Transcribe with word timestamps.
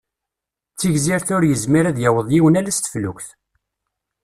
D 0.73 0.75
tigzirt 0.79 1.27
ur 1.35 1.43
yezmir 1.45 1.85
ad 1.87 1.97
yaweḍ 2.03 2.27
yiwen 2.31 2.59
ala 2.59 2.71
s 2.75 2.79
teflukt. 2.79 3.29